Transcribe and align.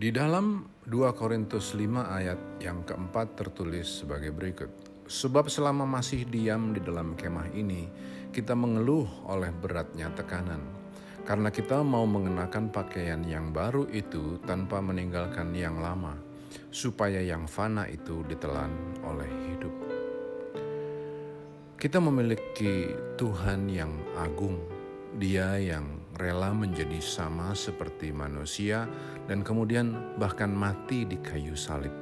Di 0.00 0.08
dalam 0.08 0.64
2 0.88 1.12
Korintus 1.12 1.76
5 1.76 1.84
ayat 2.00 2.56
yang 2.56 2.88
keempat 2.88 3.36
tertulis 3.36 4.00
sebagai 4.00 4.32
berikut. 4.32 4.72
Sebab 5.04 5.52
selama 5.52 5.84
masih 5.84 6.24
diam 6.24 6.72
di 6.72 6.80
dalam 6.80 7.12
kemah 7.12 7.52
ini, 7.52 7.84
kita 8.32 8.56
mengeluh 8.56 9.04
oleh 9.28 9.52
beratnya 9.52 10.08
tekanan. 10.16 10.64
Karena 11.28 11.52
kita 11.52 11.84
mau 11.84 12.08
mengenakan 12.08 12.72
pakaian 12.72 13.20
yang 13.28 13.52
baru 13.52 13.92
itu 13.92 14.40
tanpa 14.48 14.80
meninggalkan 14.80 15.52
yang 15.52 15.76
lama, 15.84 16.16
supaya 16.72 17.20
yang 17.20 17.44
fana 17.44 17.84
itu 17.84 18.24
ditelan 18.24 18.72
oleh 19.04 19.28
hidup. 19.52 19.74
Kita 21.76 22.00
memiliki 22.00 22.88
Tuhan 23.20 23.68
yang 23.68 23.92
agung, 24.16 24.64
Dia 25.20 25.60
yang 25.60 26.00
rela 26.20 26.52
menjadi 26.52 27.00
sama 27.00 27.56
seperti 27.56 28.12
manusia 28.12 28.84
dan 29.24 29.40
kemudian 29.40 30.16
bahkan 30.20 30.52
mati 30.52 31.08
di 31.08 31.16
kayu 31.16 31.56
salib. 31.56 31.92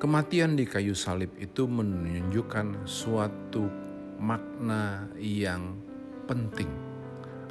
Kematian 0.00 0.56
di 0.56 0.64
kayu 0.64 0.96
salib 0.96 1.28
itu 1.36 1.68
menunjukkan 1.68 2.88
suatu 2.88 3.68
makna 4.16 5.04
yang 5.20 5.76
penting. 6.24 6.72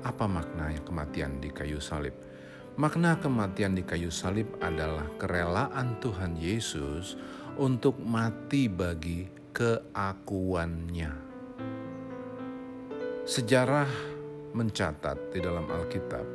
Apa 0.01 0.25
makna 0.25 0.73
kematian 0.81 1.37
di 1.37 1.53
kayu 1.53 1.77
salib? 1.77 2.17
Makna 2.79 3.21
kematian 3.21 3.77
di 3.77 3.85
kayu 3.85 4.09
salib 4.09 4.49
adalah 4.65 5.05
kerelaan 5.21 6.01
Tuhan 6.01 6.33
Yesus 6.41 7.13
untuk 7.59 8.01
mati 8.01 8.65
bagi 8.65 9.27
keakuannya. 9.53 11.11
Sejarah 13.29 14.18
mencatat 14.53 15.33
di 15.33 15.39
dalam 15.41 15.65
Alkitab 15.69 16.25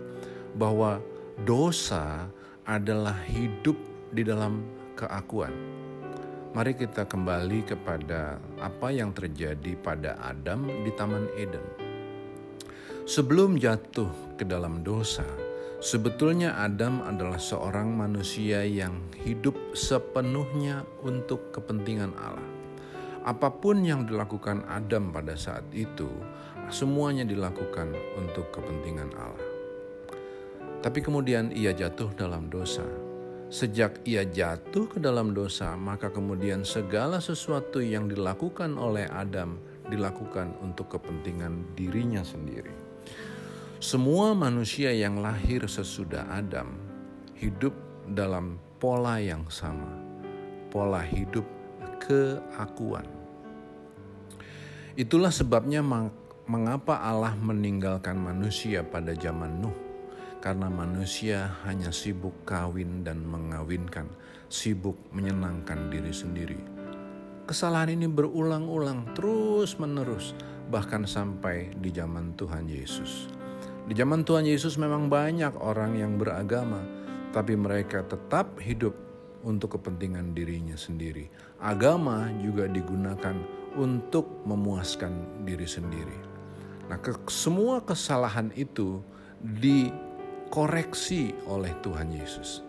bahwa 0.55 1.03
dosa 1.43 2.31
adalah 2.65 3.17
hidup 3.27 3.77
di 4.15 4.23
dalam 4.23 4.63
keakuan. 4.95 5.53
Mari 6.55 6.79
kita 6.79 7.03
kembali 7.11 7.67
kepada 7.67 8.39
apa 8.63 8.95
yang 8.95 9.11
terjadi 9.11 9.75
pada 9.83 10.15
Adam 10.23 10.71
di 10.87 10.91
Taman 10.95 11.27
Eden. 11.35 11.67
Sebelum 13.05 13.59
jatuh 13.59 14.39
ke 14.39 14.47
dalam 14.47 14.87
dosa, 14.87 15.27
sebetulnya 15.83 16.55
Adam 16.63 17.03
adalah 17.03 17.43
seorang 17.43 17.91
manusia 17.93 18.63
yang 18.63 19.03
hidup 19.27 19.59
sepenuhnya 19.75 20.87
untuk 21.03 21.51
kepentingan 21.51 22.15
Allah. 22.17 22.49
Apa 23.27 23.51
pun 23.51 23.83
yang 23.83 24.07
dilakukan 24.07 24.63
Adam 24.71 25.11
pada 25.11 25.35
saat 25.35 25.67
itu, 25.75 26.07
semuanya 26.73 27.25
dilakukan 27.27 27.93
untuk 28.17 28.49
kepentingan 28.55 29.11
Allah. 29.17 29.49
Tapi 30.85 31.01
kemudian 31.01 31.49
ia 31.53 31.73
jatuh 31.73 32.13
dalam 32.13 32.53
dosa. 32.53 32.85
Sejak 33.49 34.05
ia 34.05 34.25
jatuh 34.27 34.89
ke 34.91 34.99
dalam 35.01 35.33
dosa, 35.33 35.73
maka 35.79 36.13
kemudian 36.13 36.67
segala 36.67 37.21
sesuatu 37.25 37.81
yang 37.81 38.09
dilakukan 38.11 38.77
oleh 38.77 39.09
Adam 39.09 39.57
dilakukan 39.89 40.53
untuk 40.61 40.97
kepentingan 40.97 41.77
dirinya 41.77 42.25
sendiri. 42.25 42.73
Semua 43.81 44.33
manusia 44.33 44.93
yang 44.97 45.21
lahir 45.21 45.69
sesudah 45.69 46.25
Adam 46.33 46.73
hidup 47.37 47.77
dalam 48.09 48.57
pola 48.81 49.21
yang 49.21 49.45
sama, 49.53 49.93
pola 50.73 51.05
hidup 51.05 51.45
keakuan. 52.01 53.05
Itulah 54.97 55.33
sebabnya 55.33 55.85
Mengapa 56.45 57.01
Allah 57.01 57.33
meninggalkan 57.41 58.21
manusia 58.21 58.85
pada 58.85 59.17
zaman 59.17 59.65
Nuh? 59.65 59.73
Karena 60.45 60.69
manusia 60.69 61.57
hanya 61.65 61.89
sibuk 61.89 62.45
kawin 62.45 63.01
dan 63.01 63.25
mengawinkan, 63.25 64.05
sibuk 64.53 64.93
menyenangkan 65.09 65.89
diri 65.89 66.13
sendiri. 66.13 66.61
Kesalahan 67.49 67.97
ini 67.97 68.13
berulang-ulang 68.13 69.17
terus-menerus, 69.17 70.37
bahkan 70.69 71.09
sampai 71.09 71.73
di 71.81 71.89
zaman 71.89 72.37
Tuhan 72.37 72.69
Yesus. 72.69 73.33
Di 73.89 73.97
zaman 73.97 74.21
Tuhan 74.29 74.45
Yesus 74.45 74.77
memang 74.77 75.09
banyak 75.09 75.57
orang 75.65 75.97
yang 75.97 76.21
beragama, 76.21 76.85
tapi 77.33 77.57
mereka 77.57 78.05
tetap 78.05 78.61
hidup 78.61 78.93
untuk 79.49 79.81
kepentingan 79.81 80.37
dirinya 80.37 80.77
sendiri. 80.77 81.25
Agama 81.57 82.29
juga 82.45 82.69
digunakan 82.69 83.33
untuk 83.81 84.45
memuaskan 84.45 85.41
diri 85.49 85.65
sendiri. 85.65 86.34
Nah, 86.89 86.99
ke, 87.01 87.17
semua 87.33 87.81
kesalahan 87.81 88.53
itu 88.53 89.01
dikoreksi 89.41 91.33
oleh 91.49 91.73
Tuhan 91.81 92.13
Yesus. 92.13 92.61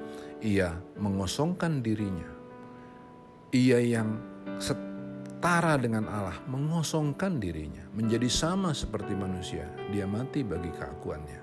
Ia 0.44 0.76
mengosongkan 1.00 1.84
dirinya. 1.84 2.30
Ia 3.56 3.80
yang 3.80 4.20
setara 4.60 5.80
dengan 5.80 6.08
Allah 6.12 6.40
mengosongkan 6.48 7.40
dirinya 7.40 7.88
menjadi 7.96 8.28
sama 8.28 8.76
seperti 8.76 9.16
manusia. 9.16 9.68
Dia 9.92 10.04
mati 10.08 10.44
bagi 10.44 10.72
keakuannya. 10.72 11.40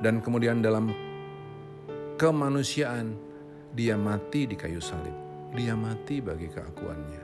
Dan 0.00 0.20
kemudian 0.24 0.64
dalam 0.64 0.92
kemanusiaan 2.16 3.16
dia 3.72 3.98
mati 3.98 4.46
di 4.48 4.56
kayu 4.56 4.80
salib. 4.80 5.14
Dia 5.54 5.78
mati 5.78 6.18
bagi 6.18 6.50
keakuannya. 6.50 7.23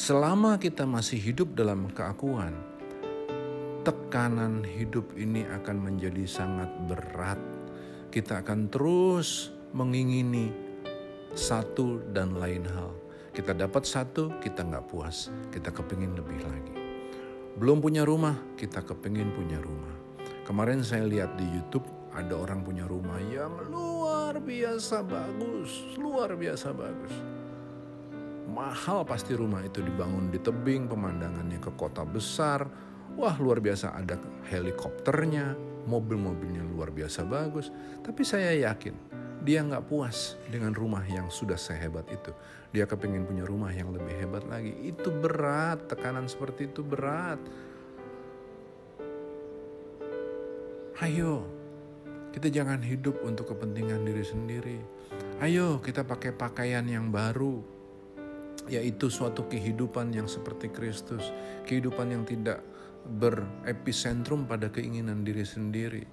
Selama 0.00 0.56
kita 0.56 0.88
masih 0.88 1.20
hidup 1.20 1.52
dalam 1.52 1.92
keakuan, 1.92 2.56
tekanan 3.84 4.64
hidup 4.64 5.12
ini 5.12 5.44
akan 5.44 5.76
menjadi 5.76 6.24
sangat 6.24 6.72
berat. 6.88 7.36
Kita 8.08 8.40
akan 8.40 8.72
terus 8.72 9.52
mengingini 9.76 10.48
satu 11.36 12.00
dan 12.16 12.32
lain 12.40 12.64
hal. 12.64 12.96
Kita 13.36 13.52
dapat 13.52 13.84
satu, 13.84 14.40
kita 14.40 14.64
nggak 14.64 14.88
puas, 14.88 15.28
kita 15.52 15.68
kepingin 15.68 16.16
lebih 16.16 16.48
lagi. 16.48 16.76
Belum 17.60 17.84
punya 17.84 18.00
rumah, 18.00 18.40
kita 18.56 18.80
kepingin 18.80 19.36
punya 19.36 19.60
rumah. 19.60 19.92
Kemarin 20.48 20.80
saya 20.80 21.04
lihat 21.04 21.36
di 21.36 21.44
YouTube 21.44 21.84
ada 22.16 22.40
orang 22.40 22.64
punya 22.64 22.88
rumah 22.88 23.20
yang 23.28 23.52
luar 23.68 24.40
biasa 24.40 25.04
bagus, 25.04 25.92
luar 26.00 26.40
biasa 26.40 26.72
bagus 26.72 27.39
mahal 28.50 29.06
pasti 29.06 29.38
rumah 29.38 29.62
itu 29.62 29.80
dibangun 29.80 30.28
di 30.28 30.42
tebing, 30.42 30.90
pemandangannya 30.90 31.62
ke 31.62 31.70
kota 31.78 32.02
besar. 32.02 32.66
Wah 33.14 33.34
luar 33.38 33.62
biasa 33.62 33.94
ada 33.94 34.18
helikopternya, 34.50 35.54
mobil-mobilnya 35.86 36.66
luar 36.66 36.90
biasa 36.90 37.22
bagus. 37.26 37.70
Tapi 38.02 38.22
saya 38.26 38.52
yakin 38.70 38.94
dia 39.40 39.64
nggak 39.64 39.88
puas 39.88 40.36
dengan 40.52 40.76
rumah 40.76 41.00
yang 41.08 41.32
sudah 41.32 41.56
sehebat 41.56 42.04
itu. 42.12 42.34
Dia 42.70 42.84
kepingin 42.84 43.24
punya 43.24 43.48
rumah 43.48 43.72
yang 43.72 43.90
lebih 43.90 44.12
hebat 44.20 44.44
lagi. 44.46 44.76
Itu 44.84 45.10
berat, 45.10 45.88
tekanan 45.88 46.28
seperti 46.28 46.68
itu 46.68 46.84
berat. 46.84 47.40
Ayo, 51.00 51.48
kita 52.36 52.52
jangan 52.52 52.84
hidup 52.84 53.24
untuk 53.24 53.56
kepentingan 53.56 54.04
diri 54.04 54.20
sendiri. 54.20 54.78
Ayo 55.40 55.80
kita 55.80 56.04
pakai 56.04 56.36
pakaian 56.36 56.84
yang 56.84 57.08
baru, 57.08 57.79
yaitu 58.70 59.10
suatu 59.10 59.50
kehidupan 59.50 60.14
yang 60.14 60.30
seperti 60.30 60.70
Kristus, 60.70 61.34
kehidupan 61.66 62.14
yang 62.14 62.22
tidak 62.22 62.62
berepicentrum 63.18 64.46
pada 64.46 64.70
keinginan 64.70 65.26
diri 65.26 65.42
sendiri. 65.42 66.06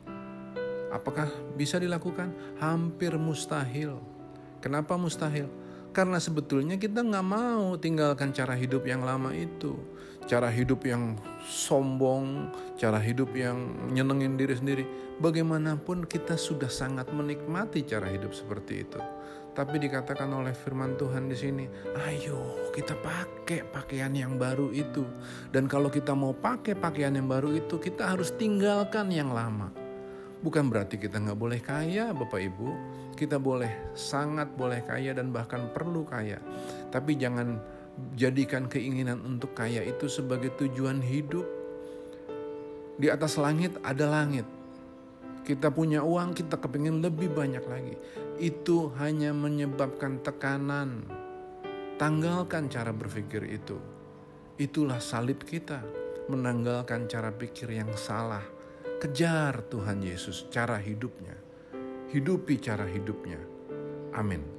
Apakah 0.89 1.29
bisa 1.53 1.77
dilakukan? 1.77 2.57
Hampir 2.57 3.13
mustahil. 3.19 3.99
Kenapa 4.63 4.97
mustahil? 4.97 5.45
Karena 5.91 6.21
sebetulnya 6.21 6.77
kita 6.77 7.01
nggak 7.01 7.27
mau 7.27 7.75
tinggalkan 7.77 8.31
cara 8.33 8.53
hidup 8.57 8.85
yang 8.87 9.03
lama 9.03 9.33
itu. 9.33 9.77
Cara 10.27 10.51
hidup 10.51 10.83
yang 10.83 11.15
sombong, 11.47 12.51
cara 12.75 12.99
hidup 12.99 13.31
yang 13.31 13.89
nyenengin 13.95 14.35
diri 14.35 14.55
sendiri. 14.55 14.83
Bagaimanapun 15.23 16.03
kita 16.03 16.35
sudah 16.35 16.67
sangat 16.67 17.09
menikmati 17.15 17.87
cara 17.87 18.11
hidup 18.11 18.35
seperti 18.35 18.83
itu. 18.83 18.99
Tapi 19.57 19.81
dikatakan 19.81 20.29
oleh 20.29 20.53
firman 20.53 20.93
Tuhan 21.01 21.25
di 21.25 21.33
sini, 21.33 21.65
ayo 22.05 22.69
kita 22.77 22.93
pakai 22.93 23.65
pakaian 23.65 24.13
yang 24.13 24.37
baru 24.37 24.69
itu. 24.69 25.01
Dan 25.49 25.65
kalau 25.65 25.89
kita 25.89 26.13
mau 26.13 26.29
pakai 26.29 26.77
pakaian 26.77 27.17
yang 27.17 27.25
baru 27.25 27.57
itu, 27.57 27.81
kita 27.81 28.13
harus 28.13 28.29
tinggalkan 28.37 29.09
yang 29.09 29.33
lama. 29.33 29.73
Bukan 30.45 30.69
berarti 30.69 31.01
kita 31.01 31.17
nggak 31.17 31.39
boleh 31.41 31.57
kaya, 31.57 32.13
Bapak 32.13 32.37
Ibu. 32.37 32.69
Kita 33.17 33.41
boleh, 33.41 33.97
sangat 33.97 34.53
boleh 34.53 34.85
kaya 34.85 35.17
dan 35.17 35.33
bahkan 35.33 35.73
perlu 35.73 36.05
kaya. 36.05 36.37
Tapi 36.93 37.17
jangan 37.17 37.57
jadikan 38.13 38.69
keinginan 38.69 39.25
untuk 39.25 39.57
kaya 39.57 39.81
itu 39.81 40.05
sebagai 40.05 40.53
tujuan 40.53 41.01
hidup. 41.01 41.49
Di 43.01 43.09
atas 43.09 43.41
langit 43.41 43.73
ada 43.81 44.05
langit. 44.05 44.45
Kita 45.41 45.73
punya 45.73 46.05
uang, 46.05 46.37
kita 46.37 46.61
kepingin 46.61 47.01
lebih 47.01 47.33
banyak 47.33 47.65
lagi 47.65 47.97
itu 48.37 48.93
hanya 49.01 49.33
menyebabkan 49.33 50.21
tekanan. 50.21 51.05
Tanggalkan 51.97 52.69
cara 52.69 52.93
berpikir 52.93 53.41
itu. 53.49 53.81
Itulah 54.61 55.01
salib 55.01 55.41
kita, 55.41 55.81
menanggalkan 56.29 57.09
cara 57.09 57.33
pikir 57.33 57.73
yang 57.73 57.89
salah. 57.97 58.45
Kejar 58.97 59.65
Tuhan 59.69 60.01
Yesus 60.01 60.49
cara 60.49 60.77
hidupnya. 60.81 61.37
hidupi 62.07 62.55
cara 62.55 62.87
hidupnya. 62.87 63.35
Amin. 64.15 64.56